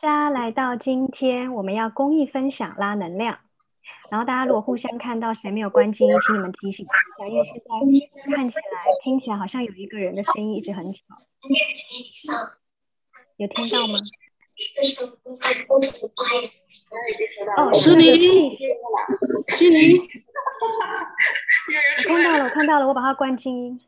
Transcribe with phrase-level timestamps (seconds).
[0.00, 3.38] 大家来到今天，我们要公益分享拉能量。
[4.10, 7.60] 然后大家如果互相看到谁没有关静音，请你们提醒一下，因为现在
[8.36, 8.62] 看起来、
[9.02, 11.00] 听起来好像有一个人的声音一直很吵。
[13.36, 13.98] 有听到吗？
[17.56, 18.56] 哦，是 你，
[19.48, 19.98] 是你。
[21.98, 23.80] 我看到了，我看到了，我把它关静音。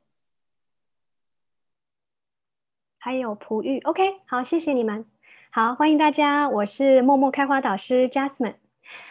[3.01, 5.05] 还有璞玉，OK，好，谢谢你们，
[5.51, 8.57] 好，欢迎大家，我是默默开花导师 Jasmine。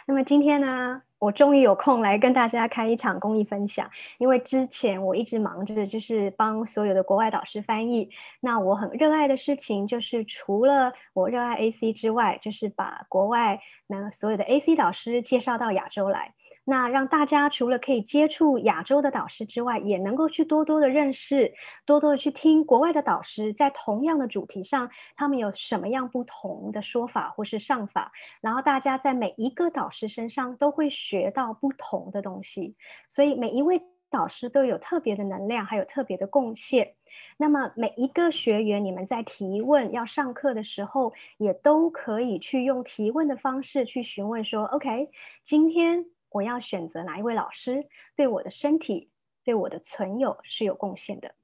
[0.06, 16.34] 那么今天呢，我终于有空来跟大家开一场公益分享，因为之前我一直忙着就是帮所有的国外导师翻译，那我很热爱的事情就是除了我热爱 AC 之外，就是把国外那所有的 AC 导师介绍到亚洲来。
[16.70, 21.54] 那让大家除了可以接触亚洲的导师之外，也能够去多多的认识，
[21.86, 32.76] 多多的去听国外的导师在同样的主题上，他们有什么样不同的说法或是上法，然后大家在每一个导师身上都会学到不同的东西，
[33.08, 36.92] 所以每一位导师都有特别的能量，还有特别的贡献。
[37.38, 45.08] 那么每一个学员，你们在提问要上课的时候，也都可以去用提问的方式去询问说：“OK，
[45.42, 49.10] 今天。”我要选择哪一位老师对我的身体、
[49.44, 51.34] 对我的存有是有贡献的。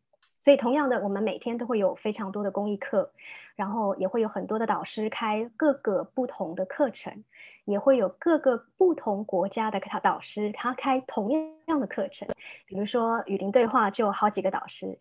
[0.40, 3.10] 所以，同样的，我们每天都会有非常多的公益课，
[3.56, 7.24] 然后也会有很多的导师开各个不同的课程，
[7.64, 11.30] 也会有各个不同国家的他导师他开同
[11.66, 12.28] 样的课程。
[12.66, 14.98] 比如说，雨林对话就有好几个导师，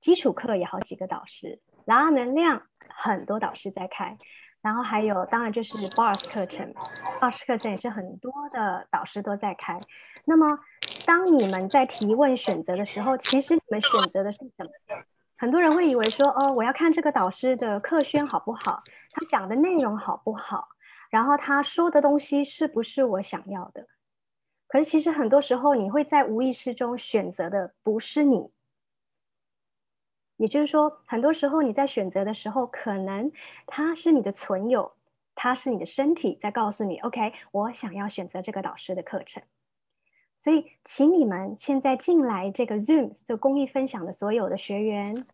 [0.00, 4.16] 基础课也好几个导师，拉能量很多导师在开。
[4.66, 6.74] 然后还有，当然就是 Boss 课程
[7.20, 9.78] ，Boss 课程也是很多的导师都在开。
[10.24, 10.58] 那么，
[11.06, 14.70] 当你们在提问选择的时候，其实你们选择的是什么？
[15.38, 20.66] 很多人会以为说，哦，我要看这个导师的课宣好不好，他讲的内容好不好，
[21.10, 23.86] 然后他说的东西是不是我想要的？
[24.66, 28.50] 可是其实很多时候，你会在无意识中选择的不是你。
[30.36, 33.32] 也就是说，很多时候你在选择的时候，可能
[33.66, 34.92] 他是你的存有，
[35.34, 39.42] 他是你的身体在告诉你：“OK，我想要选择这个导师的课程。”
[40.38, 45.26] 所以，请你们现在进来这个 Zoom 这公益分享的所有的学员，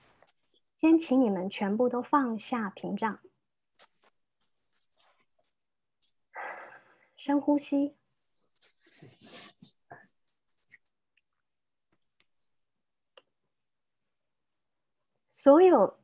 [0.80, 3.18] 先请你们全部都放下屏障，
[7.16, 7.96] 深呼吸。
[15.42, 15.98] 所有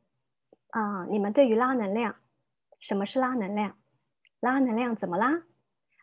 [0.71, 2.15] 啊，你们对于拉能量，
[2.77, 3.77] 什么是拉能量？
[4.41, 5.43] 拉能量怎么拉？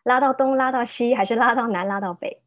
[0.01, 2.41] 拉到东，拉到西，还是拉到南，拉到北？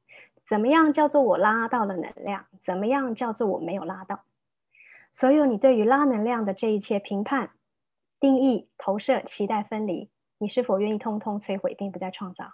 [0.49, 2.47] 怎么样叫做我拉到了能量？
[2.61, 4.25] 怎么样叫做我没有拉到？
[5.12, 7.51] 所有你对于拉能量的这一切评判、
[8.19, 12.47] 定义、投射、期待、分离，你是否愿意通通摧毁，并不再创造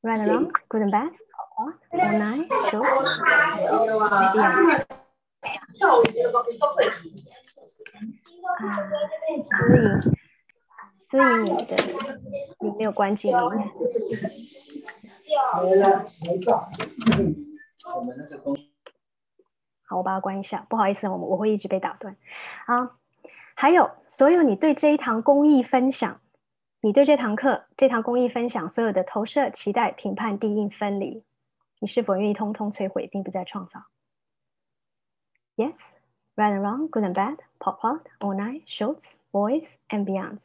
[0.00, 1.12] ？Right a wrong, good and bad,
[1.56, 2.82] or night, sure,
[4.34, 4.84] yeah.
[5.74, 6.82] 跳舞的都都会。
[8.58, 8.60] 啊，
[9.28, 9.42] 思颖，
[11.10, 11.76] 思颖，你的
[12.60, 13.36] 你没有关静音。
[15.62, 16.04] 没了，
[19.86, 20.66] 好，我把它关一下。
[20.68, 22.16] 不好意思，我我会一直被打断。
[22.66, 22.96] 好，
[23.54, 26.20] 还有所有你对这一堂公益分享，
[26.80, 31.22] 你对这堂课、这堂公益分享所有的投射、期待、评判、定义、分离，
[31.78, 33.84] 你是否愿意通通摧毁，并不再创造
[35.62, 35.76] ？Yes,
[36.34, 40.38] right and wrong, good and bad, pop pop, all night, shorts, boys and beyond.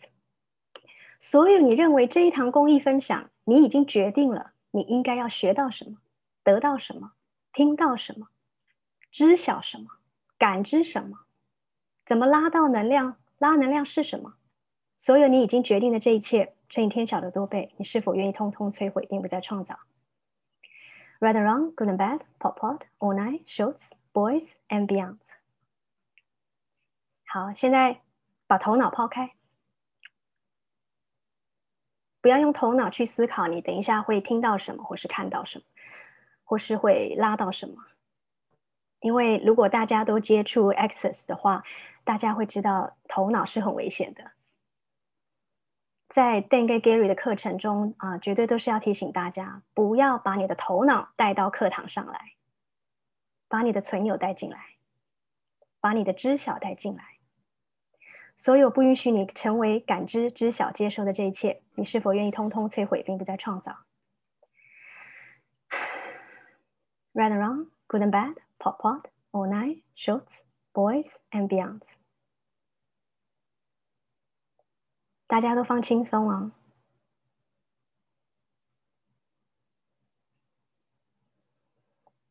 [1.19, 5.97] 所有你认为这一堂公益分享，你已经决定了你应该要学到什么，
[6.44, 7.13] 得到什么，
[7.51, 8.27] 听到什么，
[9.09, 9.85] 知晓什么，
[10.38, 11.22] 感知什么，
[12.06, 13.17] 怎么拉到能量？
[13.39, 14.35] 拉能量是什么？
[15.00, 19.79] 所有你已经决定的这一切，乘以天晓的多倍，你是否愿意通通摧毁，并不再创造
[21.19, 23.89] ？Right and wrong, good and bad, pop pop, all night, shorts.
[24.17, 25.19] Boys and beyond。
[27.27, 28.01] 好，现在
[28.47, 29.36] 把头脑抛开，
[32.19, 35.65] 不要用头脑去思考，你等一下会听到什么，或是看到什么，
[36.44, 37.86] 或是会拉到什么。
[39.01, 41.63] 因为如果大家都接触 Access 的话，
[42.03, 44.31] 大家会知道头脑是很危险的。
[46.09, 52.37] 在 Dan 跟 Gary 的课程中啊，绝对都是要提醒大家，不要把你的头脑带到课堂上来。
[53.47, 54.75] 把你的存有带进来，
[55.79, 57.17] 把你的知晓带进来。
[58.35, 63.85] 所有不允许你成为感知、知晓、接受的这一切，你是否愿意通通摧毁，并不再创造
[67.13, 70.41] ？Right and wrong, good and bad, pop pop, all night, shorts,
[70.71, 71.95] boys and beyonds。
[75.25, 76.51] 大家都放轻松啊，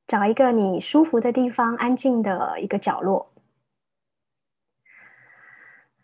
[0.06, 3.32] 找一个你舒服的地方，安静的一个角落，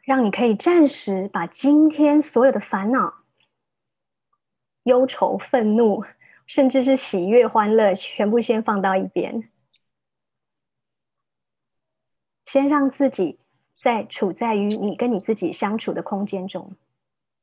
[0.02, 3.22] 让你可以暂时把今天所有的烦恼、
[4.84, 6.04] 忧愁、愤怒，
[6.46, 9.50] 甚至是喜悦、欢乐，全部先放到一边，
[12.46, 13.38] 先让自己。
[13.82, 16.76] 在处在于你跟你自己相处的空间中，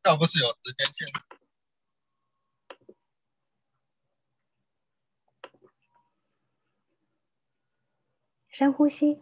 [0.06, 1.39] 要不是有时间限制。
[8.60, 9.22] 深呼吸。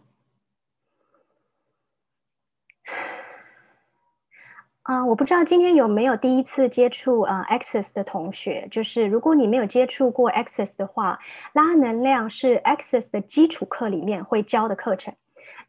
[4.81, 11.19] 啊，我不知道今天有没有第一次接触啊 Access 的同学，就是如果你没有接触过 Access 的话，
[11.53, 15.13] 拉能量是 Access 的基础课里面会教的课程。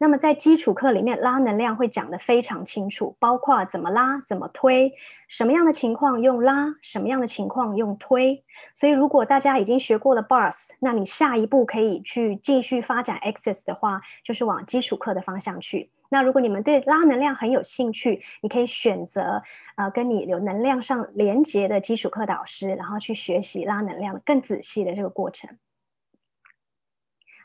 [0.01, 4.93] 那么在基础课里面，拉能量会讲得非常清楚，包括怎么拉、怎么推，
[5.27, 8.41] 什么样的情况用拉，什么样的情况用推。
[8.73, 15.91] 所以如果大家已经学过了 Bars，那你下一步可以去继续发展 Access 的话，就是往基础课的方向去。
[16.11, 19.43] 那如果你们对拉能量很有兴趣，你可以选择
[19.75, 25.49] 呃跟你有能量上连接的基础课导师，然后去学习拉能量更仔细的这个过程。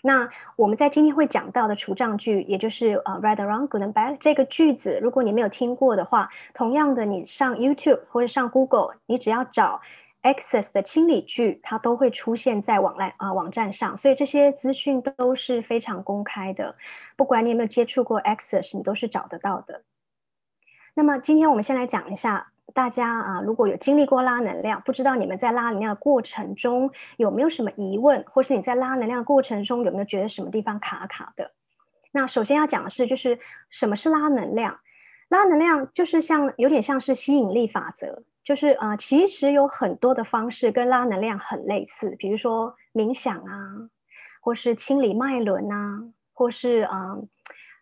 [0.06, 9.80] 那我们在今天会讲到的除障句，也就是呃，right around good and bad 这个句子，如果你没有听过的话，同样的，你上 YouTube 或者上 Google，你只要找
[10.22, 16.76] Access 的清理句，它都会出现在网来啊网站上，所以这些资讯都是非常公开的，
[17.16, 19.84] 不管你有没有接触过 Access，你都是找得到的。
[20.92, 22.48] 那么今天我们先来讲一下。
[22.72, 31.52] 大家啊，如果有经历过拉能量，不知道你们在拉能量的过程中有没有什么疑问，或是你在拉能量的过程中有没有觉得什么地方卡卡的？
[32.10, 33.38] 那首先要讲的是，就是
[33.70, 34.78] 什么是拉能量？
[35.28, 43.88] 拉能量就是像有点像是吸引力法则，就是啊，其实有很多的方式跟拉能量很类似，比如说冥想啊，
[44.40, 46.02] 或是清理脉轮啊，
[46.32, 47.16] 或是啊，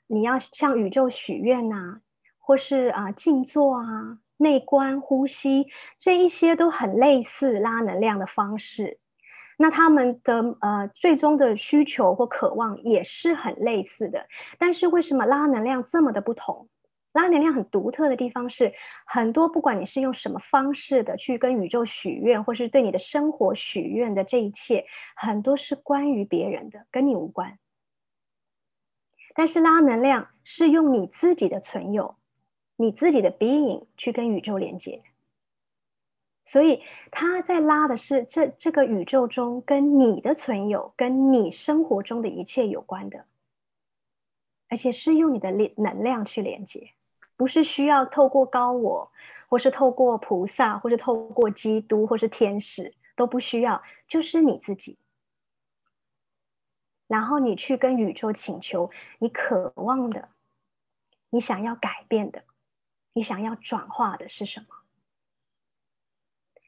[0.07, 2.01] 你要向宇宙许愿呐，
[2.39, 4.19] 或是啊静坐啊。
[4.43, 5.67] 内观呼吸
[5.99, 8.99] 这一些都很类似拉能量的方式，
[9.57, 14.27] 那他们的呃最终的需求或渴望也是很类似的。
[14.59, 16.69] 但是为什么拉能量这么的不同？
[17.13, 18.73] 拉能量很独特的地方是，
[19.05, 27.59] 很多不管你是用什么方式的去跟宇宙许愿，或是对你的生活许愿的这一切，很多是关于别人的，跟你无关。
[29.35, 32.17] 但是拉能量是用你自己的存有。
[32.77, 35.03] 你自己的 being 去跟宇宙连接，
[36.45, 43.27] 所以他在拉的是这这个宇宙中跟你的存有、跟你生活中的一切有关的，
[44.69, 46.93] 而且是用你的力能量去连接，
[47.37, 49.13] 不是需要透过高我，
[49.49, 54.99] 或是透过菩萨，或是透过基督，或是天使都不需要，就是你自己，
[57.07, 60.31] 然后你去跟宇宙请求你渴望的，
[61.31, 62.43] 你想要改变的。
[63.13, 64.67] 你想要转化的是什么？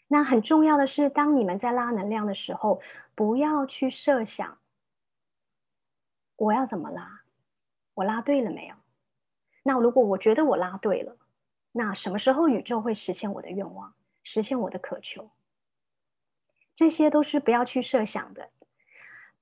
[0.08, 2.81] 那很重要的是，当你们在拉能量的时候，
[3.14, 4.58] 不要去设想
[6.37, 7.23] 我要怎么拉，
[7.94, 8.76] 我拉对了没有？
[9.62, 11.16] 那如果我觉得我拉对了，
[11.73, 15.30] 那什么时候宇宙会实现我的愿望，实现我的渴求？
[16.75, 18.50] 这些都是不要去设想的。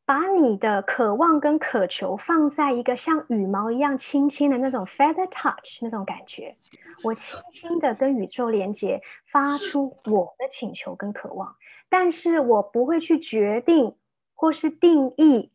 [0.05, 6.57] 把你的渴望跟渴求放在一个像羽毛一样轻轻的那种 feather touch 那种感觉，
[7.05, 11.57] 我轻轻的跟宇宙连接，发出我的请求跟渴望，
[11.89, 13.95] 但是我不会去决定
[14.35, 15.53] 或是定义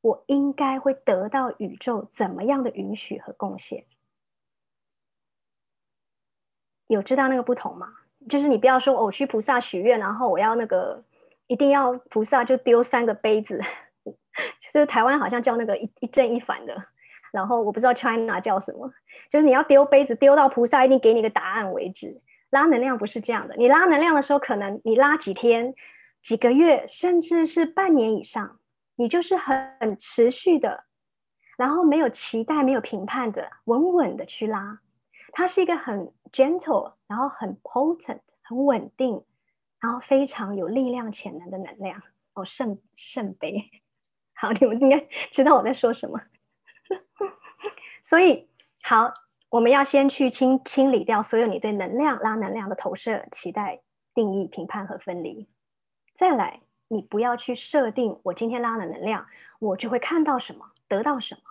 [0.00, 3.84] 我应该会得到宇宙怎么样的允许和贡献。
[6.86, 7.92] 有知道那个不同吗？
[8.28, 11.04] 就是你不要说我去菩萨许愿，然后我要那个。
[11.48, 13.60] 一定要菩萨就丢三个杯子，
[14.72, 16.74] 就是台湾好像叫那个一一正一反的，
[17.32, 18.90] 然后我不知道 China 叫什么，
[19.30, 22.20] 就是你要丢杯子丢到菩萨一定给你个答案为止。
[22.50, 25.74] 拉能量不是这样的，你拉能量的时候，可能你拉几天、
[26.22, 28.58] 几个月，甚至是半年以上，
[28.96, 30.84] 你就是很持续的，
[31.56, 34.80] 然后没有期待、没有评判的，稳稳的去拉。
[35.32, 39.24] 它是一个很 gentle，然后很 potent，很稳定。
[39.80, 42.00] 然后非常有力量潜能的能量
[42.34, 43.68] 哦，圣圣杯，
[44.42, 44.98] 好，你们应该
[45.30, 46.20] 知道我在说什么。
[48.02, 48.48] 所以
[48.82, 49.14] 好，
[49.50, 53.82] 我们要先去清清理掉所有你对能量拉能量的投射、期待、
[54.12, 55.48] 定义、评判和分离。
[56.16, 59.28] 再来，你不要去设定我今天拉了能量，
[59.60, 61.42] 我就会看到什么，得到什么。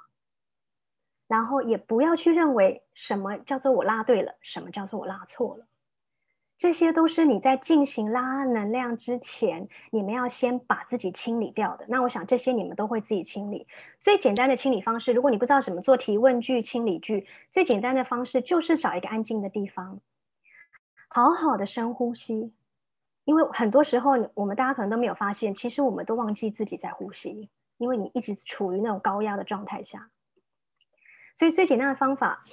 [1.28, 5.66] 然后也不要去认为什么叫做我拉对了，什么叫做我拉错了。
[6.62, 11.84] 这些都是你在进行拉能量之前，你们要先把自己清理掉的。
[11.90, 13.66] 那我想这些你们都会自己清理。
[14.00, 20.00] 最简单的清理方式，如果你不知道怎么做提问句、清理句，最简单的方式就是找一个安静的地方，
[21.08, 22.54] 好好的深呼吸。
[23.24, 27.50] 因为很多时候我们大家可能都没有发现，其实我们都忘记自己在呼吸，
[27.80, 30.12] 因为你一直处于那种高压的状态下。
[31.34, 32.44] 所以最简单的方法，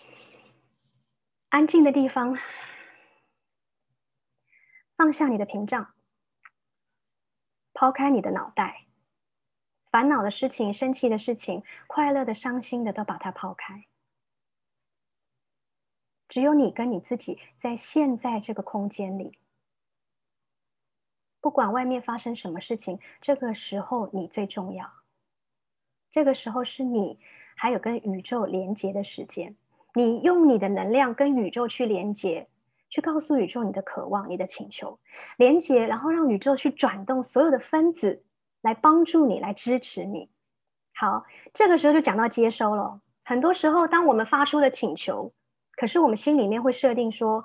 [1.50, 2.38] 安静的地方。
[4.98, 5.94] 放下你的屏障，
[7.72, 8.86] 抛开你的脑袋，
[9.92, 13.84] 烦恼的事情、生气的事情、快乐的、伤心的，都把它抛开。
[16.28, 19.38] 只有你跟你自己在现在这个空间里，
[21.40, 24.92] 不管外面发生什么事情，这个时候你最重要。
[26.10, 27.20] 这个时候是你
[27.54, 29.56] 还有跟宇宙连接的时间，
[29.94, 32.48] 你用你的能量跟宇宙去连接。
[32.90, 34.98] 去告诉宇宙你的渴望、你的请求，
[35.36, 38.24] 连接，然后让宇宙去转动所有的分子
[38.62, 40.30] 来帮助你、来支持你。
[40.94, 43.00] 好，这个时候就讲到接收了。
[43.24, 45.32] 很多时候，当我们发出了请求，
[45.76, 47.44] 可是我们心里面会设定说：“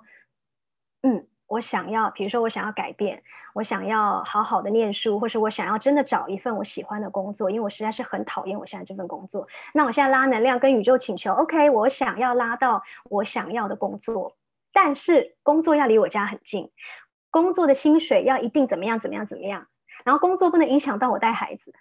[1.03, 3.21] 嗯，我想要，比如说我想要改变，
[3.53, 9.45] 我想要好好的念书，或是我想要真的找一份我喜欢的工作，因为我实在是很讨厌我现在这份工作。
[9.73, 14.35] 那我现在拉能量跟宇宙请求，OK，我想要拉到我想要的工作。”
[14.73, 16.71] 但是工作要离我家很近，
[17.29, 19.67] 工作的薪水要一定怎么样怎么样怎么样，
[20.03, 21.71] 然后工作不能影响到我带孩子，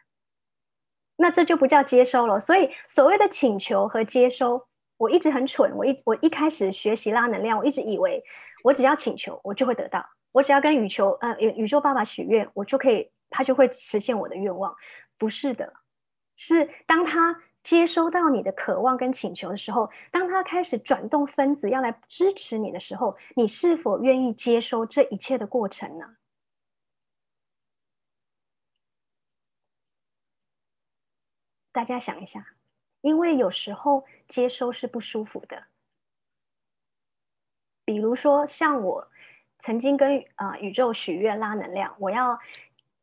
[1.16, 2.38] 那这就不叫接收了。
[2.38, 4.68] 所以所谓的请求和接收，
[4.98, 8.22] 我一直很蠢，我一我一开始学习拉能量，我一直以为
[8.62, 14.76] 我只要请求，我就会得到，我只要跟宇宙呃宇宙爸爸许愿，我就可以，他就会实现我的愿望。
[15.16, 15.72] 不是的，
[16.36, 17.40] 是当他。
[17.62, 26.16] 接收到你的渴望跟请求的时候，当他开始转动分子要来支持你的时候，你是否愿意接收这一切的过程呢？
[31.70, 32.44] 大家想一下，
[33.00, 35.68] 因为有时候接收是不舒服的。
[37.84, 39.08] 比如说，像我
[39.60, 42.38] 曾经跟啊宇宙许愿拉能量，我要。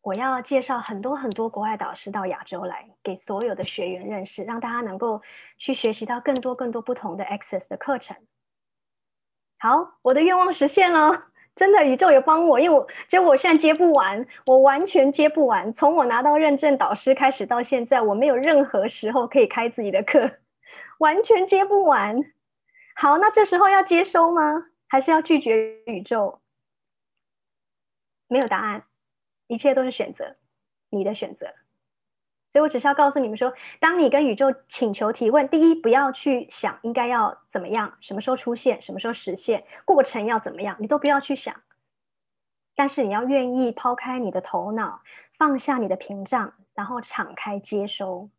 [0.02, 5.22] 我要介绍很多很多国外导师到亚洲来，给所有的学员认识，让大家能够
[5.58, 8.16] 去学习到更多更多不同的 Access 的课程。
[9.58, 15.72] 好，我的愿望实现了，真的宇宙有帮我，因为我结果我现在接不完，我完全接不完。
[15.74, 20.32] 从我拿到认证导师开始到现在，我没有任何时候可以开自己的课，
[21.00, 22.24] 完全接不完。
[22.96, 24.68] 好，那这时候要接收吗？
[24.88, 26.40] 还是要拒绝宇宙？
[28.28, 28.84] 没有答案。
[29.50, 30.38] 一切都是选择，
[30.90, 31.48] 你的选择。
[32.52, 41.56] 所以我只是要告诉你们说，当你跟宇宙请求提问，第一，不要去想应该要怎么样，什么时候出现，什么时候实现，过程要怎么样，你都不要去想。
[42.76, 45.02] 但是你要愿意抛开你的头脑，
[45.38, 48.30] 放下你的屏障，然后敞开接收。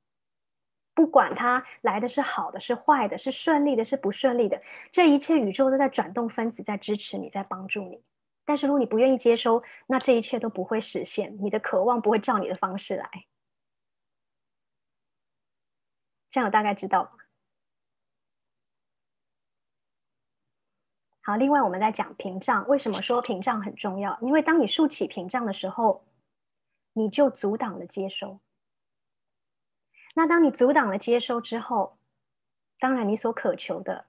[0.93, 8.03] 不管它来的是好的，是坏的，是顺利的，是不顺利的，这一切宇宙都在转动分子，在支持你，在帮助你。
[8.45, 11.39] 但是如果你不愿意接收，那这一切都不会实现。
[11.41, 13.09] 你的渴望不会照你的方式来。
[16.31, 17.13] 这样我大概知道吧。
[21.23, 24.19] 好，另外我们在讲屏障，为什么说屏障很重要？
[24.21, 26.05] 因为当你竖起屏障的时候，
[26.93, 28.41] 你就阻挡了接收。
[30.15, 31.99] 那当你阻挡了接收之后，
[32.81, 34.07] 当然你所渴求的、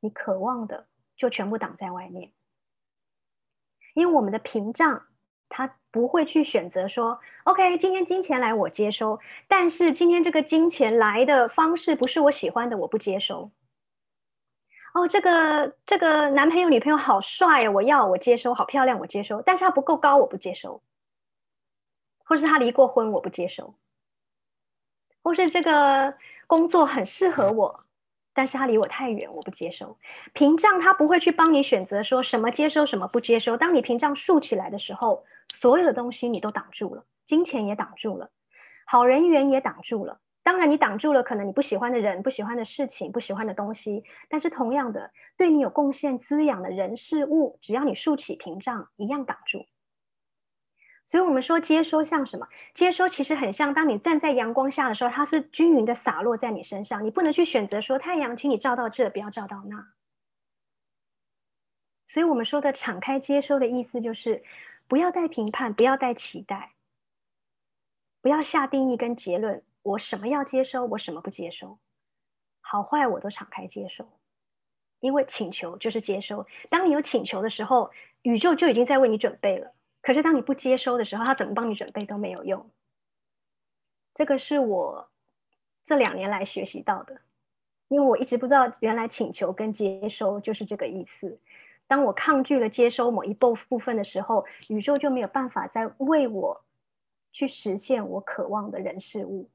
[0.00, 2.32] 你渴望的，就全部挡在外面。
[3.96, 5.06] 因为我们的屏障，
[5.48, 13.50] 他不会去选择说，OK，今天金钱来我接收，但是今天这个金钱来的方式不是我喜欢的，我不接收。
[14.92, 20.82] 哦，这个这个男朋友女朋友好帅，我要我接收，好漂亮我接收，但是他不够高我不接收，
[22.22, 23.74] 或是他离过婚我不接收，
[25.22, 26.12] 或是这个
[26.46, 27.85] 工作很适合我。
[28.36, 29.96] 但是他离我太远，我不接收。
[30.34, 33.56] 屏障他不会去帮你选择说什么接收，什么不接收。
[33.56, 38.28] 当你屏障竖起来的时候，所有的东西你都挡住了，金钱也挡住了，
[38.84, 40.20] 好人缘也挡住了。
[40.42, 44.04] 当然，你挡住了可能你不喜欢的人、不喜欢的事情、不喜欢的东西。
[44.28, 49.66] 但是同样的，对你有贡献、滋养的人事物，只要你竖起屏障，一样挡住。
[51.06, 52.48] 所以，我们说接收像什么？
[52.74, 57.04] 接收其实很像，当你站在阳光下的时候，它是均匀的洒落在你身上。
[57.04, 59.92] 你不能去选择说太阳，请你照到这，不要照到那。
[62.08, 64.42] 所以我们说的敞开接收的意思，就是
[64.88, 66.72] 不要带评判，不要带期待，
[68.20, 69.62] 不要下定义跟结论。
[69.82, 71.78] 我什么要接收，我什么不接收。
[72.60, 74.18] 好坏我都敞开接受，
[74.98, 76.44] 因为请求就是接收。
[76.68, 79.70] 当你有请求的时候，宇宙就已经在为你准备了。
[80.06, 82.70] 可是当你不接收的时候，他怎么帮你准备都没有用。
[84.14, 85.10] 这个是我
[85.82, 87.20] 这两年来学习到的，
[87.88, 91.40] 因为我一直不知道原来请求跟接收就是这个意思。
[91.88, 96.64] 当我抗拒了接收某一部部分的时候，宇宙就没有办法再为我
[97.32, 99.50] 去实现我渴望的人事物。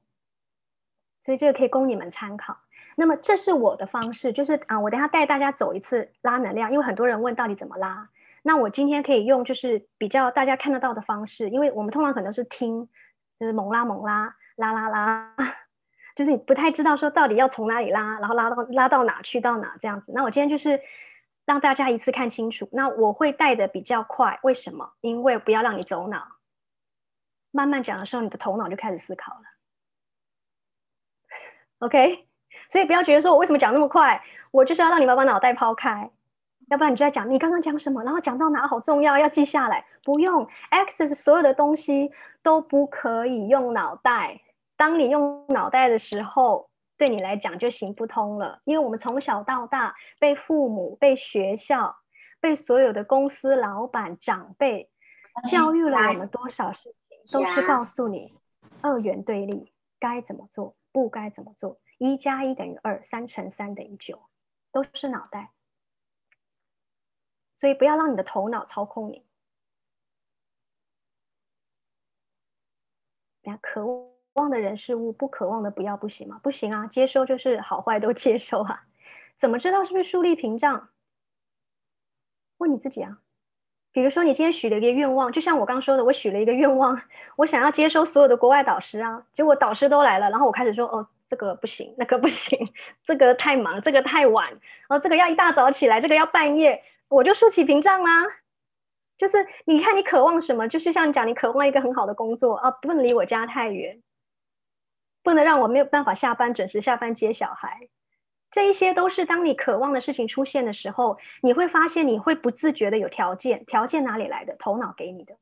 [1.18, 2.58] 所以这个可以供你们参考。
[2.94, 8.10] 那么这是我的方式，就是啊，我等下带大家走一次拉能量，因为很多人问到底怎么拉。
[8.42, 12.88] 那我今天可以用就是比较大家看得到的方式，因为我们通常可能是听，
[13.38, 15.34] 就是猛拉猛拉拉拉拉，
[16.16, 20.12] 就是你不太知道说到底要从哪里拉，然后拉到拉到哪去到哪这样子。
[20.12, 20.80] 那我今天就是
[21.44, 22.68] 让大家一次看清楚。
[22.72, 24.92] 那我会带的比较快，为什么？
[25.00, 26.26] 因为不要让你走脑，
[27.50, 29.42] 慢慢讲的时候，你的头脑就开始思考了。
[31.78, 32.28] OK。
[32.68, 36.10] 所以不要觉得说我为什么讲那么快，我就是要让你把把脑袋抛开，
[36.68, 39.84] 要不然你就在讲你刚刚讲什么，然后讲到哪好重要要记下来。
[40.04, 42.10] 不用，access 所有的东西
[42.42, 44.40] 都不可以用脑袋。
[44.76, 48.60] 当你用脑袋的时候，对你来讲就行不通了。
[48.64, 51.94] 因为我们从小到大被父母、被学校、
[52.40, 54.88] 被所有的公司老板、长辈
[55.48, 58.34] 教育了我们多少事情，都是告诉你
[58.80, 61.78] 二元对立该怎么做，不该怎么做。
[61.98, 64.18] 一加一等于二，三乘三等于九，
[64.72, 65.50] 都是脑袋，
[67.62, 69.24] 所以不要让你的头脑操控你。
[73.42, 73.86] 呀，渴
[74.32, 76.40] 望的人事物，不渴望的不要，不行吗？
[76.42, 78.82] 不行啊，接收就是好坏都接收啊。
[79.38, 80.88] 怎么知道是不是树立屏障？
[82.58, 83.20] 问你自己啊。
[83.92, 87.00] 比如说，你今天许了一个愿望，就像我刚说的，我许了一个愿望，
[87.36, 91.08] 我想要接收所有的国外导师啊，结果导师都来了，然后我开始说哦。
[91.28, 92.58] 这个不行，那个不行，
[93.02, 94.52] 这个太忙，这个太晚，
[94.90, 98.24] 哦，这个要一大早起来，这个要半夜，我就竖起屏障啦。
[99.18, 100.66] 就是你看，你渴望什么？
[100.66, 104.02] 就是像你讲，你渴望一个很好的工作啊，不能离我家太远，
[105.22, 107.88] 不能让我没有办法下班准时下班接小孩。
[108.50, 114.56] 这一些都是当你渴望的事情出现的时候，你会发现你会不自觉的有条件，条件哪里来的？
[114.58, 115.36] 头脑给你的。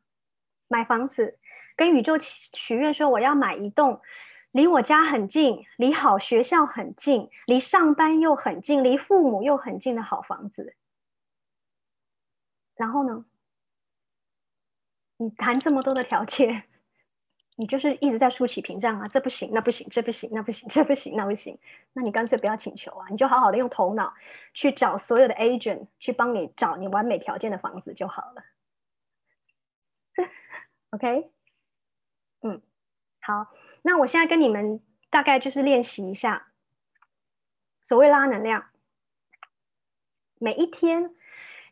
[0.68, 1.38] 买房子，
[1.74, 4.00] 跟宇宙许愿说我要买一栋。
[4.52, 10.74] 离我家很近，离好学校很近，离上班又很近，离父母又很近的好房子。
[12.80, 13.26] 然后呢？
[15.18, 16.64] 你谈这么多的条件，
[17.56, 19.06] 你就是一直在竖起屏障啊！
[19.06, 21.58] 这不行，那不行，这不行，那不行，这不行，那不行。
[21.92, 23.06] 那你干脆不要请求啊！
[23.10, 24.14] 你就好好的用头脑
[24.54, 28.42] 去找所有的 agent 去帮你找你完美条件的房子就好了。
[30.92, 31.30] OK，
[32.40, 32.62] 嗯，
[33.20, 33.54] 好。
[33.82, 36.46] 那我现在跟你们大概就是练习一下，
[37.82, 38.70] 所谓拉能量。
[40.38, 41.14] 每一天，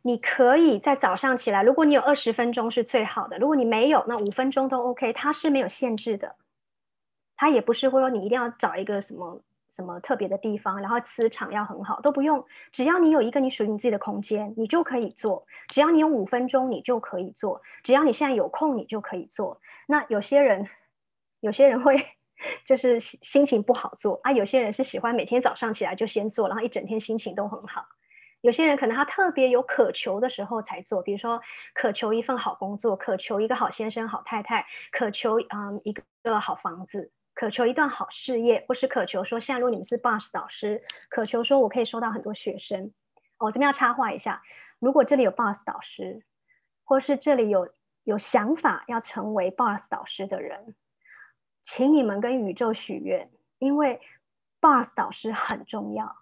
[0.09, 5.13] 你可以在早上起来，如果你有二十分钟是最好的；如果你没有，那五分钟都 OK。
[5.13, 6.35] 它是没有限制的，
[7.37, 12.43] 它也不是会说你一定要找一个什么什么特别的地方，然后磁场要很好，都不用。
[12.73, 15.45] 只要你有一个你属于你自己的空间，你就可以做。
[15.69, 17.61] 只要你有五分钟，你就可以做。
[17.83, 19.61] 只要你现在有空，你就可以做。
[19.87, 20.67] 那有些人。
[21.41, 21.95] 有些人会
[22.65, 27.87] 就是心情不好做啊，有些人是喜欢每天早上起来就先做，然后一整天心情都很好。
[28.41, 31.41] 有些人可能他特别有渴求的时候才做，比如说
[31.75, 42.93] 渴求一份好工作，渴求一个好先生、好太太，渴求嗯一个好房子，渴求一段好事业，或是渴求说，现在如果你们是 boss 导师，渴求说我可以收到很多学生。
[43.39, 44.43] 我这边要插话一下，
[44.79, 46.25] 如果这里有 boss 导师，
[46.85, 47.69] 或是这里有
[48.05, 50.75] 有想法要成为 boss 导师的人。
[51.61, 54.01] 请你们跟宇宙许愿，因为
[54.61, 56.17] Boss 导师很重要。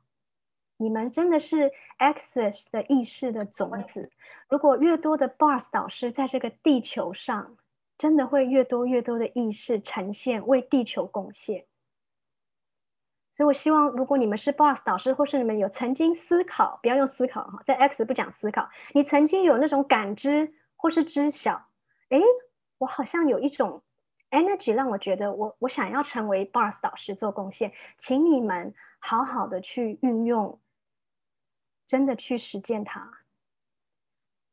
[0.79, 4.11] 你们真的是 Access 的意识的种子。
[4.49, 7.57] 如果越多的 Boss 导师在这个地球上，
[7.97, 11.67] 真的会越多越多的意识呈现，为地球贡献。
[13.33, 21.69] 所以我希望，如果你们是 Boss 导师，或是你们有曾经思考，不要用思考哈，在 X 不讲思考，你曾经有那种感知或是知晓，
[22.11, 22.23] 诶，
[22.79, 23.83] 我好像有一种。
[24.31, 30.59] Energy 让我觉得我我想要成为 Boss 导师做贡献，请你们好好的去运用，
[31.87, 33.11] 真的去实践它。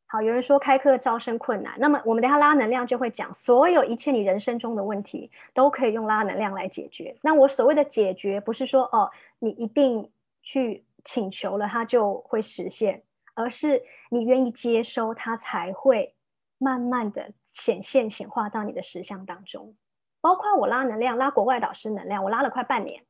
[0.05, 7.17] 好，有人说开课招生困难，那么我们等下拉能量就会讲，所有一切你人生中的问题都可以用拉能量来解决。
[7.21, 16.13] 那我所谓的解决，不是说哦你一定去请求了它就会实现，而是你愿意接收它才会。
[16.59, 19.75] 慢慢的显现显化到你的实相当中，
[20.21, 23.03] 包括我拉能量，拉国外导师能量，我拉了快半年。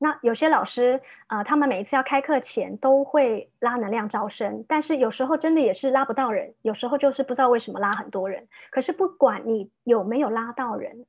[0.00, 8.46] 那有些老师啊，他们每一次要开课前都会拉能量招生，但是有时候真的也是拉不到人，有时候就是不知道为什么拉很多人。
[8.70, 11.04] 可是不管你有没有拉到人，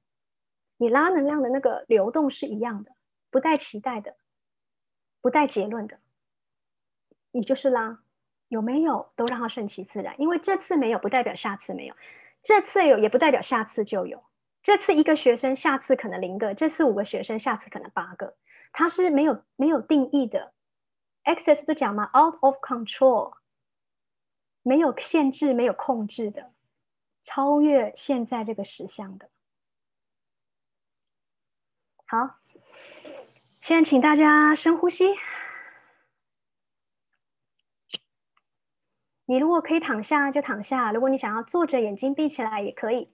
[0.78, 2.91] 你拉能量的那个流动是一样的，
[3.30, 4.15] 不带期待的，
[5.21, 5.99] 不带结论的，
[7.32, 7.99] 你就是拉，
[8.47, 11.95] 有没有都让它顺其自然，因为这次没有不代表下次没有，
[12.41, 14.23] 这次有也不代表下次就有，
[14.63, 18.34] 这次一个学生，下次可能零个，这次五个学生，下次可能八个。
[18.71, 20.53] 它是没有没有定义的
[21.23, 23.38] ，access 不讲吗？out of control，
[24.62, 26.53] 没有限制、没有控制的，
[27.23, 29.29] 超越现在这个实相的。
[32.05, 32.39] 好，
[33.62, 35.05] 现在请大家深呼吸。
[39.25, 43.13] 你如果可以躺下就躺下，如果你想要坐着，眼睛闭起来也可以，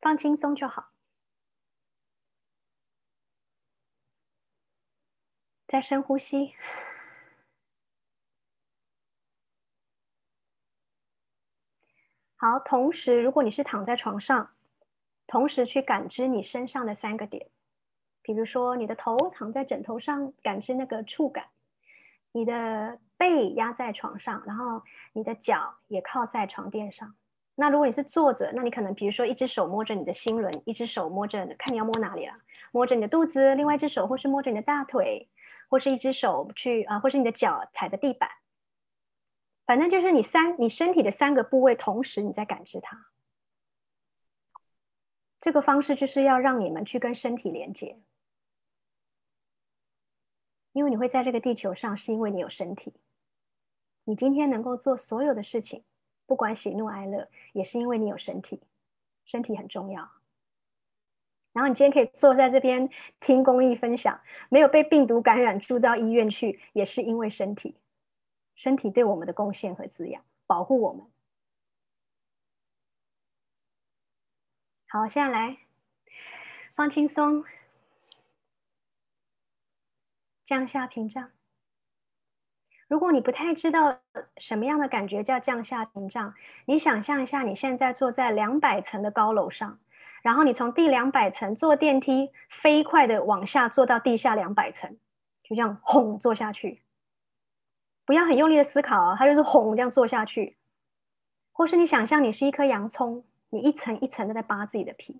[0.00, 0.90] 放轻松就好。
[5.68, 6.54] 再深呼吸，
[12.36, 12.58] 好。
[12.60, 14.50] 同时，如果你是躺在床上，
[15.26, 17.50] 同时去感知你身上的三个点，
[18.22, 21.44] 比如说你的头躺在枕头上，感知那个触感；
[22.32, 27.14] 你的背压在床上，然后你的脚也靠在床垫上。
[27.56, 32.32] 那如果你是坐着，那你可能比如说一只手摸着你的心轮，一只手摸着，看你要摸哪里了，
[32.72, 35.28] 摸着你的肚子，另外一只手或是摸着你的大腿。
[35.68, 38.30] 或是一只手去啊，或是你的脚踩的地板，
[39.66, 43.06] 反正就是你三你身体的三个部位同时你在感知它。
[45.40, 48.00] 这个方式就是要让你们去跟身体连接，
[50.72, 52.92] 因为你会在这个地球上，是因为你有身体。
[54.04, 55.84] 你今天能够做所有的事情，
[56.26, 58.60] 不管喜怒哀乐，也是因为你有身体，
[59.24, 60.10] 身体很重要。
[61.58, 67.74] 然后你今天可以坐在这边听公益分享，没有被病毒感染住到医院去，也是因为身体，
[68.54, 71.04] 身体对我们的贡献和滋养，保护我们。
[74.86, 75.56] 好，现在来
[76.76, 77.44] 放轻松，
[80.44, 81.32] 降下屏障。
[82.86, 83.98] 如果你不太知道
[84.36, 86.34] 什么样的感觉叫降下屏障，
[86.66, 89.80] 你想象一下，你现在坐在两百层的高楼上。
[90.28, 94.90] 然后你从第两百层坐电梯，飞快的往下坐到地下两百层，
[95.42, 96.82] 就这样轰坐下去。
[98.04, 100.58] 不要很用力的思考啊，它就是轰这样坐下去。
[101.50, 105.18] 或是你想象你是一颗洋葱，你一层一层的在扒自己的皮。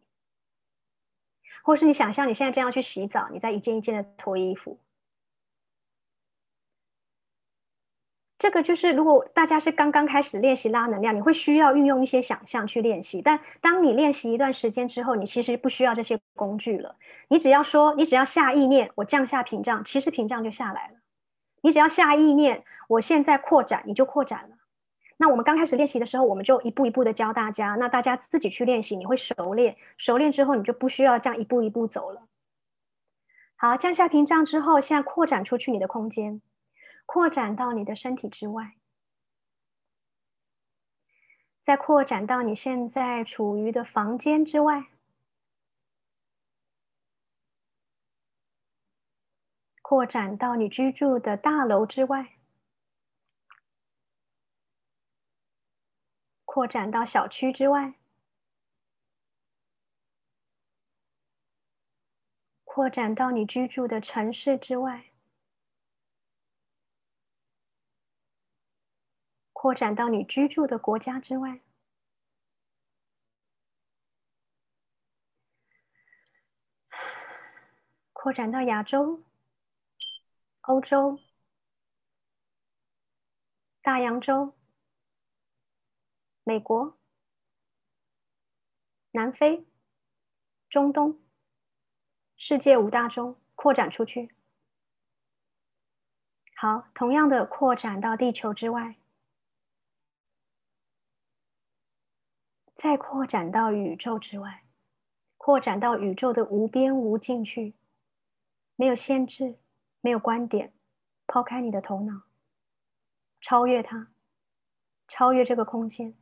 [1.62, 4.78] 或是你想象你现在正要去洗澡，你在一件一件的脱衣服。
[8.38, 13.20] 这个就是，如果大家是刚刚开始练习拉能量，你会需要运用一些想象去练习。
[13.20, 16.94] 但当你练习一段时间之后，你其实不需要这些工具了。
[17.26, 20.94] 你只要说，你只要下意念，我降下屏障，其实屏障就下来了。
[21.62, 24.56] 你只要下意念，我现在扩展，你就扩展了。
[25.16, 27.74] 那我们刚开始练习的时候，我们就一步一步的教大家。
[27.74, 29.76] 那大家自己去练习，你会熟练。
[29.96, 32.22] 熟练之后，你就不需要这样一步一步走了。
[33.56, 36.40] 好，降下屏障之后，现在扩展出去你的空间。
[37.08, 38.76] 扩展到你的身体之外，
[41.62, 44.88] 再扩展到你现在处于的房间之外，
[49.80, 52.36] 扩展到你居住的大楼之外，
[56.44, 57.94] 扩展到小区之外，
[62.64, 65.06] 扩展到你居住的城市之外。
[69.60, 71.60] 扩展到你居住的国家之外，
[78.12, 79.24] 扩展到亚洲、
[80.60, 81.18] 欧洲、
[83.82, 84.56] 大洋洲、
[86.44, 86.96] 美国、
[89.10, 89.66] 南非、
[90.68, 91.20] 中东、
[92.36, 94.32] 世界五大洲，扩展出去。
[96.54, 98.94] 好，同样的扩展到地球之外。
[102.78, 104.62] 再扩展到宇宙之外，
[105.36, 107.74] 扩展到宇宙的无边无尽去，
[108.76, 109.58] 没有限制，
[110.00, 110.72] 没有观点，
[111.26, 112.22] 抛开你的头脑，
[113.40, 114.12] 超越它，
[115.08, 116.14] 超越这个空间。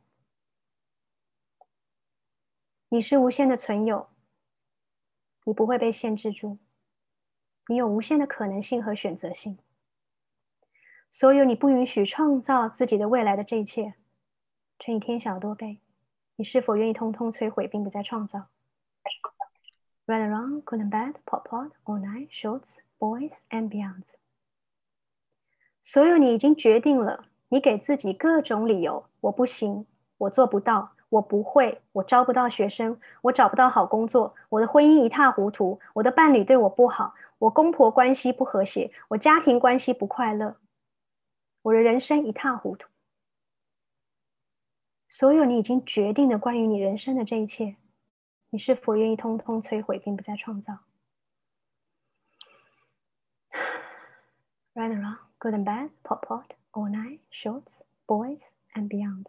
[2.89, 4.09] 你是无限的存有，
[5.43, 6.57] 你不会被限制住，
[7.67, 9.59] 你有无限的可能性和选择性。
[11.11, 13.93] 所有你不允许创造自己的未来的这一切，
[14.79, 15.81] 乘以天小多倍。
[16.39, 18.45] 你是否愿意通通摧毁，并不再创造
[20.05, 24.03] ？Right and wrong, good and bad, pop, pop, all night, shorts, boys and beyond。
[25.81, 29.87] 所有你已经决定了，你给自己各种理由，我不行，
[30.19, 40.57] 我做不到，我不会，我招不到学生，我找不到好工作，我的婚姻一塌糊涂，我的伴侣对我不好，我公婆关系不和谐，我家庭关系不快乐，
[41.63, 42.87] 我的人生一塌糊涂。
[45.09, 47.77] 所有你已经决定的关于你人生的这一切，
[48.49, 50.79] 你是否愿意通通摧毁，并不再创造
[54.73, 56.43] ？Right and wrong, good and bad, pop pop,
[56.73, 58.41] all night, shorts, boys
[58.73, 59.27] and beyond。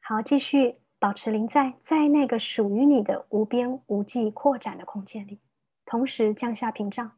[0.00, 5.40] 好，继续保持临在，在那个属于你的无边无际扩展的空间里，
[5.84, 7.10] 同时降下屏障，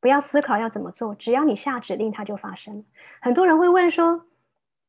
[0.00, 2.86] 不要思考要怎么做，只要你下指令，它就发生。
[3.20, 4.26] 很多人会问说。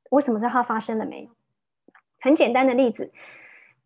[0.10, 1.30] 我什么知道它发生了没有？
[2.20, 3.12] 很简单的例子，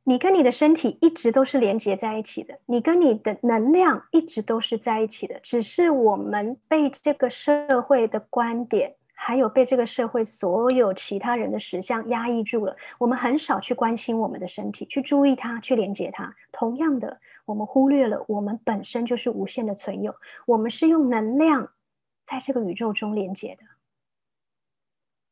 [0.04, 12.76] 你跟你的身体一直都是连接在一起的，你跟你的能量一直都是在一起的，只是我们被这个社会的观点，还有被这个社会所有其他人的实相压抑住了。
[12.98, 16.34] 我们很少去关心我们的身体，去注意它，去连接它。
[16.52, 21.70] 同样的，我们忽略了我们本身就是无限的存有，我们是用能量
[22.26, 23.64] 在这个宇宙中连接的。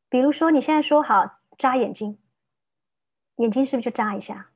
[0.09, 2.17] 比如说，你现在说好扎眼睛，
[3.37, 4.51] 眼睛是不是就扎一下？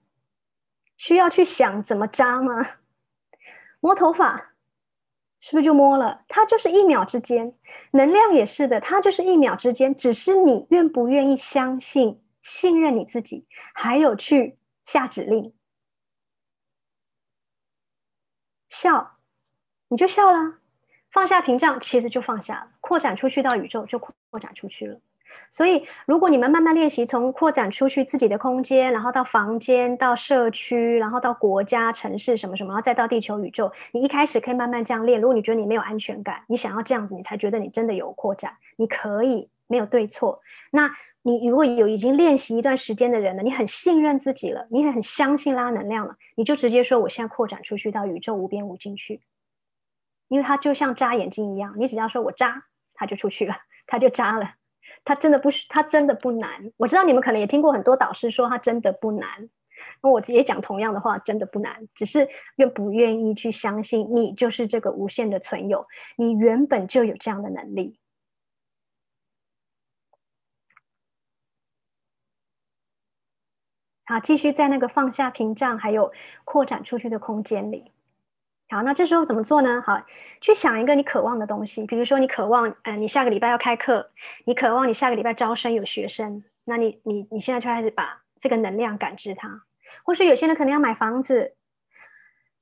[0.98, 2.54] 需要去想怎么扎吗？
[3.80, 4.54] 摸头发，
[5.40, 6.24] 是不是就摸了？
[6.28, 7.58] 它就是一秒之间，
[7.92, 9.96] 能量也是的，它就是一秒之间。
[9.96, 15.54] 只是你愿不愿意相信、信任你自己，还有去下指令，
[18.70, 19.18] 笑，
[19.88, 20.60] 你就笑了，
[21.10, 25.02] 放下屏障，其实就放下了，扩展出去到宇宙，就扩展出去了。
[25.52, 35.20] 所以，如果你们慢慢练习，从扩展出去自己的空间，然后到房间、到社区，然后到国家、城市什么什么，然后再到地球宇宙，你一开始可以慢慢这样练。
[35.20, 40.40] 如果你觉得你没有安全感，你想要这样子，你才觉得你真的有扩展，你可以没有对错。
[40.72, 40.90] 那
[41.24, 49.22] 你如果有已经练习一段时间的人了，你很信任自己了，你也很相信拉能量了，你就直接说：“我现在扩展出去到宇宙无边无尽去。”
[50.30, 52.64] 因为它就像扎眼睛一样，你只要说我扎，
[52.94, 54.54] 它就出去了，它就扎了。
[55.04, 56.72] 它真的不是，它真的不难。
[56.78, 59.50] 我知道你们可能也听过很多导师说它真的不难，
[60.02, 65.86] 那我也讲同样的话，真的不难，只是愿不愿意去相信你就是这个无限的存有，
[66.18, 67.98] 你原本就有这样的能力。
[74.06, 76.12] 好，继续在那个放下屏障，还有
[76.44, 77.92] 扩展出去的空间里。
[78.72, 79.84] 好，那这时候怎么做呢？
[79.86, 80.02] 好，
[80.40, 84.10] 去想一个你渴望的东西，比如说你渴望，嗯，你下个礼拜要开课，
[84.46, 89.64] 你渴望你下个礼拜招生有学生，那你你你现在就开始把这个能量感知它，
[90.04, 91.54] 或是有些人可能要买房子，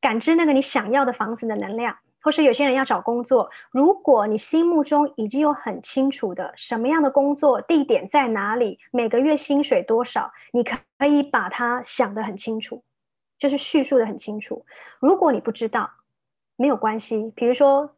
[0.01, 12.83] 感知那个你想要的房子的能量，或是有些人要找工作，如果你心目中已经有很清楚的什么样的工作地点在哪里，每个月薪水多少，你可以把它想得很清楚，
[13.37, 14.65] 就是叙述的很清楚。
[14.99, 15.89] 如果你不知道，
[16.59, 17.89] 没有关系，比如说，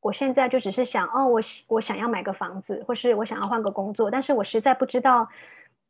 [0.00, 5.28] 我现在就只是想，哦，我我想要买个房子，或是我想要换个工作，但是我实在不知道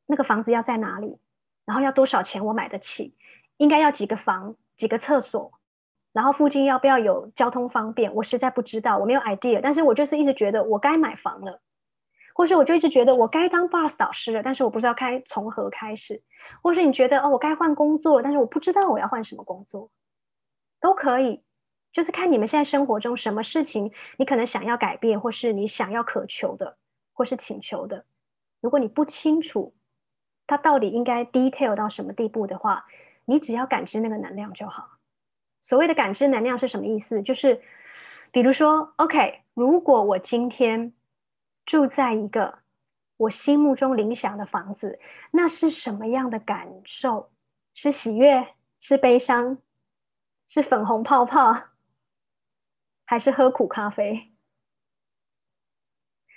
[0.06, 1.16] 那个房子要在哪里，
[1.64, 3.14] 然后要多少钱我买得起，
[3.58, 5.52] 应该要几个房、几个厕所，
[6.12, 11.60] 然后附近要不要有交通方便，我实在不知道，我没有 idea，但是我就是一直觉得我该买房了，
[12.34, 16.20] 或是我就一直觉得我该当 bus 导师了，但是我不知道该从何开始，
[16.60, 19.88] 或是你觉得哦，我该换工作，但是我不知道我要换什么工作，
[20.80, 21.45] 都可以。
[21.96, 26.76] 就是看你们现在生活中什么事情，你可能想要改变，或是你想要渴求的，
[27.14, 28.04] 或是请求的。
[28.60, 29.72] 如果你不清楚
[30.46, 32.84] 它到底应该 detail 到什么地步的话，
[33.24, 34.98] 你只要感知那个能量就好。
[35.62, 37.22] 所谓的感知能量是什么意思？
[37.22, 37.62] 就是
[38.30, 40.92] 比如说，OK，如果我今天
[41.64, 42.58] 住在一个
[43.16, 47.30] 我心目中理想的房子，那是什么样的感受？
[47.72, 48.48] 是喜悦？
[48.80, 49.56] 是悲伤？
[50.46, 51.58] 是粉红泡泡？
[53.06, 54.32] 还是喝苦咖啡？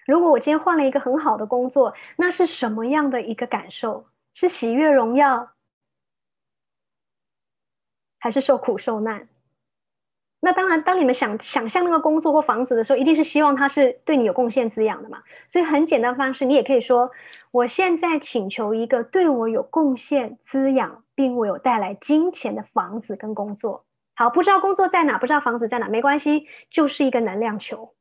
[0.05, 4.07] 如果我今天换了一个很好的工作，那是什么样的一个感受？
[4.33, 5.51] 是喜悦荣耀，
[8.19, 9.27] 还是受苦受难？
[10.39, 15.21] 那当然，当你们想想象那个工作或房子的时候，一定是希望它是对你有贡献滋养的嘛。
[15.47, 17.11] 所以很简单方式，你也可以说：
[17.51, 23.85] 我现在请求一个对我有贡献滋养，并为我带来金钱的房子跟工作。
[24.19, 27.95] 好，不知道工作在哪，不知道房子在哪，没关系，就是一个能量球。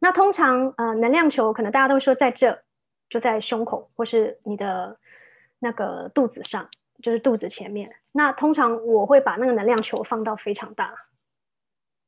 [0.00, 2.60] 那通常，呃，能量球可能大家都说在这，
[3.08, 4.98] 就在胸口或是你的
[5.60, 6.68] 那个肚子上，
[7.00, 7.94] 就是肚子前面。
[8.10, 10.92] 那通常我会把那个能量球放到非常大，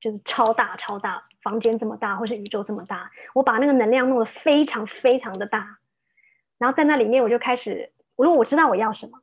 [0.00, 5.78] 就是超大超大，房间这么大，或是宇宙这么大，我把那个能量弄得非常非常的大，
[6.58, 9.20] 然后在那里面我就开始，如果我知道我要什么，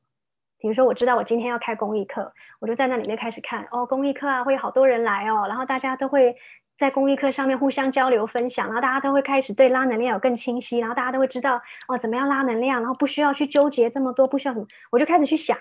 [0.61, 6.35] 比如说我知道我今天要开公益课，我就在那里面开始看哦，公益课啊会有好多人来哦，然后大家都会
[6.77, 15.57] 在公益课上面互相交流分享，然后大家都会开始对拉能量有更清晰，然后大家都会知道哦怎么样拉能量，然后不需要去纠结这么多，不需要什么，我就开始去想，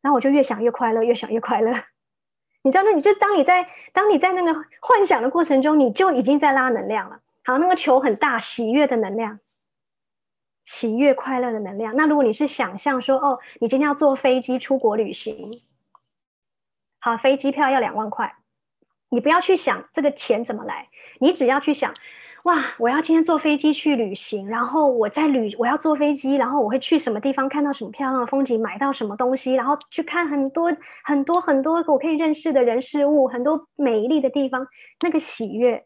[0.00, 1.72] 然后我就越想越快乐，越想越快乐。
[2.62, 7.18] 你知道，那你就当你在当你在那个幻想的过程中，你就已经在拉能量了。
[7.44, 9.40] 好，那个球很大，喜悦的能量，
[10.70, 11.96] 喜悦快乐的能量。
[11.96, 15.60] 那如果你是想象说，哦，你今天要坐飞机出国旅行，
[17.00, 18.32] 好，飞机票要两万块，
[19.08, 20.86] 你不要去想这个钱怎么来，
[21.18, 21.92] 你只要去想。
[22.44, 22.64] 哇！
[22.78, 34.66] 我要今天坐飞机去旅行，然后我在旅，我要坐飞机，然后我会去什么地方看到什么漂亮的风景，买到什么东西，然后去看很多很多很多我可以认识的人事物，很多美丽的地方，
[35.00, 35.84] 那个喜悦，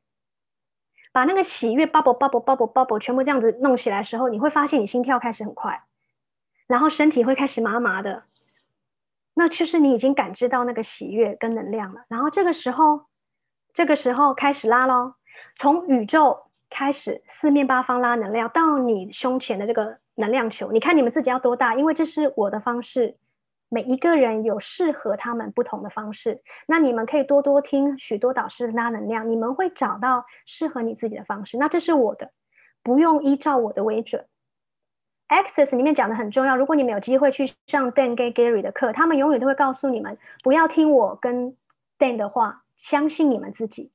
[1.15, 5.85] 把那个喜悦 bubble bubble bubble bubble 全部这样子弄起来的时候，你会发现你心跳开始很快，
[6.67, 8.25] 然后身体会开始麻麻的，
[9.35, 12.05] 那就是你已经感知到那个喜悦跟能量了。
[12.09, 13.03] 然后这个时候，
[13.73, 15.15] 这个时候开始拉喽。
[15.55, 20.73] 从宇宙开始，四面八方拉能量到你胸前的这个能量球。
[20.73, 21.77] 你看你们自己要多大？
[21.77, 23.17] 因为这是我的方式，
[23.75, 26.41] 每一个人有适合他们不同的方式。
[26.69, 31.59] 那你们可以多多听许多导师拉能量，你们会找到适合你自己的方式。
[31.59, 32.31] 那这是我的，
[32.85, 34.25] 不用依照我的为准。
[35.27, 36.57] Access 里面讲的很重要。
[36.57, 41.57] 如果你们有机会去上 Dan 跟 Gary 的课，他们永远都会告诉你们，不要听我跟
[41.99, 43.91] Dan 的话，相信你们自己。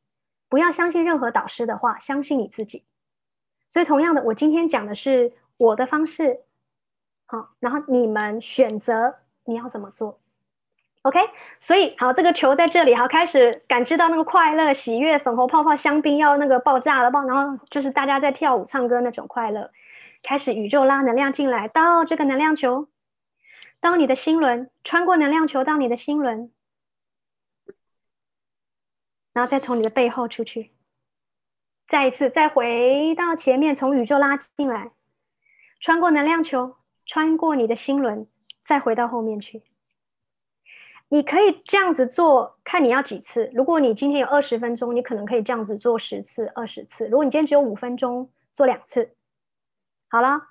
[0.50, 2.84] 不要相信任何导师的话，相信你自己。
[3.70, 6.42] 所以，同样的，我今天讲的是我的方式，
[7.28, 9.16] 好，然后你们选择
[9.50, 10.20] 你要怎么做。
[11.02, 11.20] OK，
[11.60, 19.72] 所以好，这个球在这里，好，开始感知到那个快乐、喜悦、粉红泡泡、香槟要那个爆炸了，爆，然后就是大家在跳舞、唱歌那种快乐，
[20.22, 22.90] 开始宇宙拉能量进来到这个能量球，
[23.80, 26.52] 到你的心轮，穿过能量球到你的心轮。
[29.34, 30.74] 然后再从你的背后出去，
[31.88, 34.92] 再一次再回到前面，从宇宙拉进来，
[35.80, 38.28] 穿过能量球，穿过你的心轮，
[38.70, 39.64] 再回到后面去。
[41.08, 43.50] 你可以这样子做，看你要几次。
[43.52, 47.08] 如果你今天有二十分钟，你可能可以这样子做十次、二十次。
[47.08, 49.16] 如果你今天只有五分钟，做两次，
[50.08, 50.44] 好了。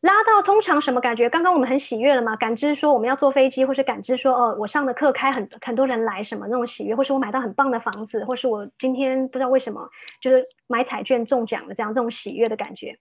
[0.00, 1.30] 拉到通常什么感觉？
[1.30, 2.34] 刚刚我们很喜悦了嘛？
[2.34, 9.88] 感知说我们要坐飞机，或是感知说哦，我上的课开很很多人来，什么那种喜悦，或是我买到很棒的房子，或是我今天不知道为什么
[10.20, 12.98] 就是买彩券中奖了，这样这种喜悦的感觉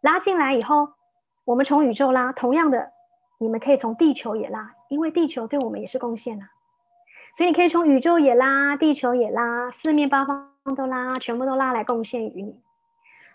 [0.00, 0.88] 拉进来以后，
[1.44, 2.90] 我们从宇宙拉，同样的，
[3.42, 6.48] 你们可以从地球也拉，因为地球对我们也是贡献啊，
[7.34, 12.60] 所以你可以从宇宙也拉，地球也拉，四面八方都拉，全部都拉来贡献于你，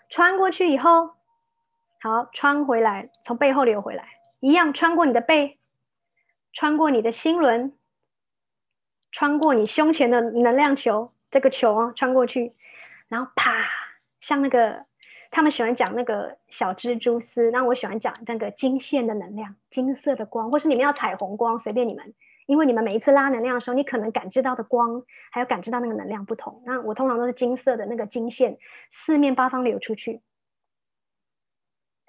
[0.08, 1.10] 穿过去以后。
[2.00, 5.58] 好，穿回来，从背后流回来，一样穿过你的背，
[6.52, 7.76] 穿过你的心轮，
[9.10, 12.52] 穿过你胸前的能量球，这个球啊，穿过去，
[13.08, 13.52] 然后啪，
[14.20, 14.86] 像那个
[15.30, 22.14] 他们喜欢讲那个小蜘蛛丝，那我喜欢讲那个金线的能量，金色的光，或是你们要彩虹光，随便你们，
[22.46, 26.62] 因为你们每一次拉能量的时候，你可能感知到的光，还有感知到那个能量不同。
[26.64, 28.56] 那我通常都是金色的那个金线，
[28.90, 30.22] 四面八方流出去。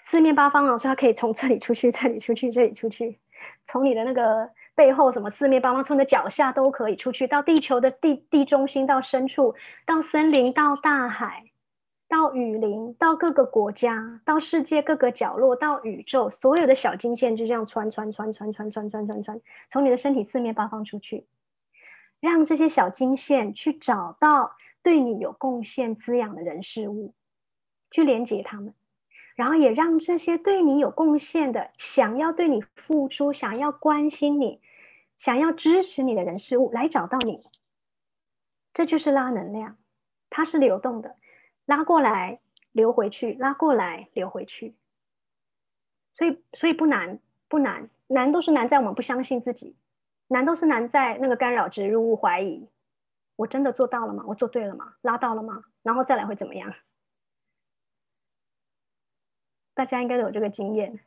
[0.01, 3.19] 四面八方啊，所以它可以从这里出去，这里出去，这里出去，
[3.65, 9.53] 从你的那个背后，什么四面八方，从你的脚下都可以出去，到地球的地地中心，到深处，
[9.86, 11.49] 到森林，到大海，
[12.10, 21.28] 到雨林，到各个国家，到世界各个角落，到宇宙，所有的小金线就这样穿穿穿穿穿穿穿穿穿，从你的身体四面八方出去，
[22.19, 27.13] 让这些小金线去找到对你有贡献、滋养的人事物，
[27.91, 28.74] 去连接他们。
[29.36, 34.60] 然后也让这些对你有贡献的、想要对你付出、想要关心你、
[35.16, 37.43] 想要支持你的人事物来找到你，
[38.74, 39.78] 这就是拉能量，
[40.30, 41.16] 它是流动的，
[41.70, 42.39] 拉过来
[42.72, 44.76] 流回去，拉过来流回去。
[46.15, 49.76] 所以，所以不难，不难，难都是难在我们不相信自己，
[50.30, 52.67] 难都是难在那个干扰植入物怀疑，
[53.36, 54.24] 我真的做到了吗？
[54.26, 54.95] 我做对了吗？
[55.01, 55.63] 拉到了吗？
[55.84, 56.74] 然后再来会怎么样？
[59.76, 60.99] 大家应该都有这个经验。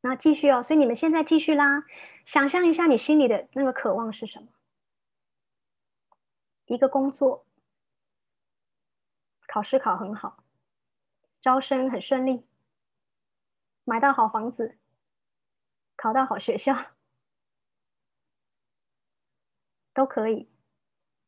[0.00, 1.84] 那继续哦，所以你们现在继续啦。
[2.24, 4.48] 想象一下，你心里的那个渴望是什么？
[6.72, 7.44] 一个工作，
[9.46, 10.42] 考试考很好，
[11.38, 12.46] 招生很顺利，
[13.84, 14.78] 买到好房子，
[15.96, 16.74] 考到好学校，
[19.92, 20.48] 都可以。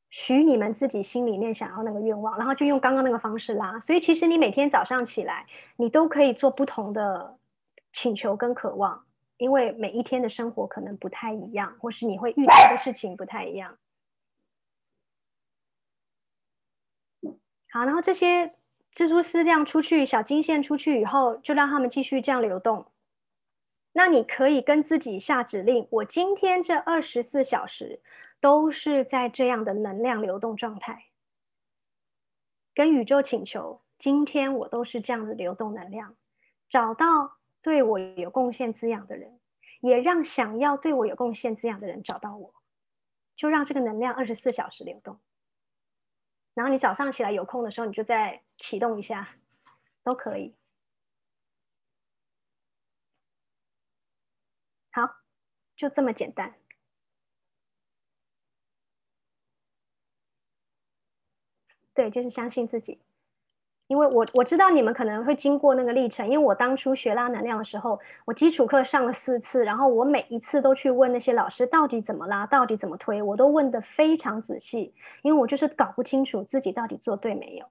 [0.08, 3.78] 许你们自己心里面想要那个愿望，然后就用刚刚那个方式拉。
[3.80, 7.38] 所以其实你每天早上起来，你都可以做不同的
[7.92, 9.04] 请求跟渴望，
[9.36, 13.76] 因为每一天的生活可能不太一样，或是你会遇到的事情不太一样。
[17.74, 18.54] 好，然后这些
[18.92, 22.86] 蜘蛛丝这样出去，小金线出去以后，就让他们继续这样流动。
[23.92, 28.00] 那你可以跟自己下指令：我今天这二十四小时。
[28.40, 31.06] 都是在这样的能量流动状态，
[32.74, 36.14] 跟宇宙请求，今天我都是这样的流动能量，
[36.68, 39.40] 找到对我有贡献滋养的人，
[39.80, 42.52] 也让想要对我有贡献滋养的人找到我，
[43.34, 45.18] 就让这个能量二十四小时流动。
[46.54, 49.36] 然后你早上起来有空的时候，你就再启动一下，
[50.04, 50.54] 都可以。
[54.92, 55.02] 好，
[55.76, 56.54] 就这么简单。
[61.94, 63.00] 对，就是相信自己，
[63.94, 74.92] 因为我我知道你们可能会经过那个历程，因为我当初学拉能量的时候，我基础课上了四次，然后我每一次都去问那些老师到底怎么拉，到底怎么推，我都问的非常仔细，
[75.22, 77.66] 因为我就是搞不清楚自己到底做对没有，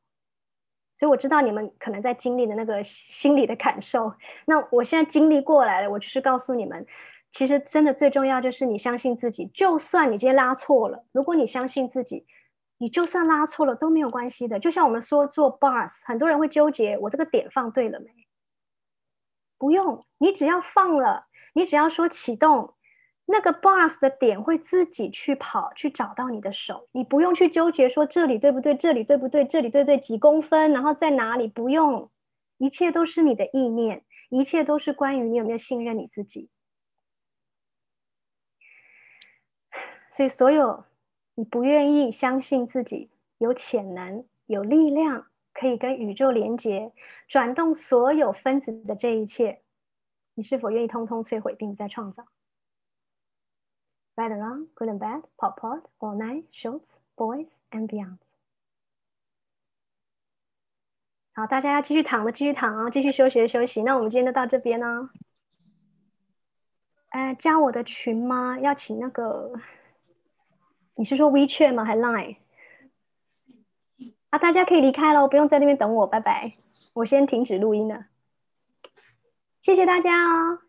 [0.95, 4.13] 所以我知道你们可能在经历的那个心理的感受。
[4.45, 6.85] 那我现在经历过来了，我就是告诉你们，
[7.33, 12.25] 其实真的最重要就是你相信自己，就算你今天拉错了，如果你相信自己。
[12.77, 18.07] 你就算拉错了都没有关系的，就像我们说做 bars，很多人会纠结我这个点放对了没？
[19.57, 22.73] 不用，你只要放了，你只要说启动，
[23.25, 31.47] 那个 bars 的点会自己去跑去找到你的手，你不用去纠结说这里对不对，这里对不对，这里对对几公分，然后在哪里？
[31.47, 32.11] 不用，
[32.57, 36.49] 一切都是你的意念，一切都是关于你有没有信任你自己。
[40.11, 40.83] 所以所有。
[41.35, 43.09] 你不愿意相信自己
[43.39, 46.93] 有潜能、有力量，可以跟宇宙连接、
[47.27, 49.61] 转动所有分子的这一切，
[50.35, 52.27] 你是否愿意通通摧毁并再创造
[54.15, 58.17] ？Right along, good and bad, pop pop, all night, shorts, boys and beyond。
[61.33, 63.81] 好，大家要继续躺的继续躺啊，继续休息的休息。
[63.81, 65.09] 那我们今天就到这边呢。
[67.09, 68.59] 呃，加我的群吗？
[68.59, 69.51] 要请那个。
[70.95, 71.83] 你是说 WeChat 吗？
[71.83, 72.37] 还 Line？
[74.29, 76.43] 啊，大家可以离开了，不用在那边等我，拜拜。
[76.95, 78.07] 我先停止录音了，
[79.61, 80.59] 谢谢大家哦。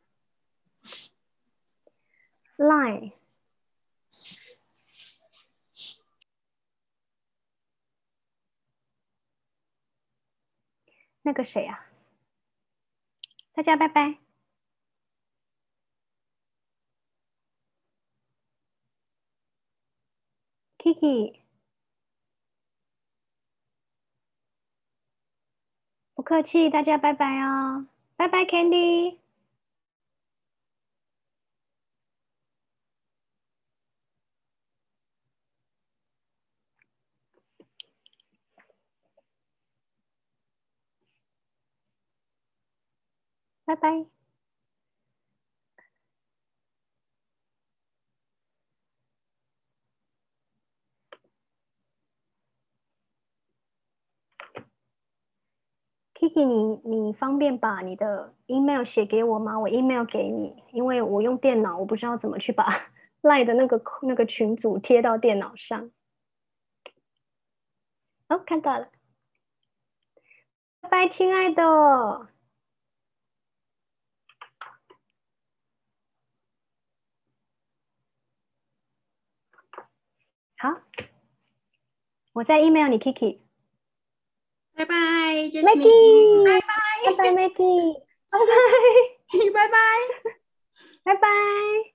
[2.57, 3.13] Line，
[11.23, 11.87] 那个谁啊？
[13.55, 14.24] 大家拜拜。
[20.85, 21.41] Kiki，
[26.15, 29.17] 不客气，大家拜拜哦，拜拜，Candy，
[43.65, 44.14] 拜拜。
[56.35, 59.57] Kiki，你你方便把你的 email 写给我吗？
[59.59, 62.67] 我 email 给你，因为我用电脑，我不知道怎么去把
[63.23, 65.91] 赖的那个那个群组贴到电脑上。
[68.29, 68.89] 哦，看到了，
[70.81, 71.63] 拜拜，亲爱的。
[80.57, 80.81] 好，
[82.33, 83.44] 我在 email 你，Kiki。
[84.77, 86.67] 拜拜，Maggie，拜拜，
[87.07, 87.95] 拜拜，Maggie，
[89.55, 89.79] 拜拜，
[91.05, 91.94] 拜拜，拜拜。